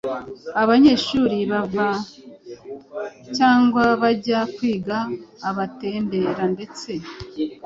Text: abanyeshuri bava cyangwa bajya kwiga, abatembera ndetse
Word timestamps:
abanyeshuri 0.61 1.37
bava 1.51 1.87
cyangwa 3.37 3.83
bajya 4.01 4.39
kwiga, 4.55 4.97
abatembera 5.49 6.43
ndetse 6.53 6.91